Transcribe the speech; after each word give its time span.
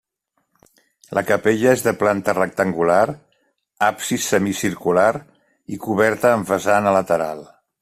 La 1.17 1.23
capella 1.31 1.73
és 1.77 1.83
de 1.87 1.93
planta 1.99 2.35
rectangular, 2.37 3.03
absis 3.89 4.27
semicircular 4.33 5.09
i 5.77 5.81
coberta 5.87 6.33
amb 6.39 6.53
vessant 6.55 6.93
a 6.95 6.99
lateral. 7.01 7.47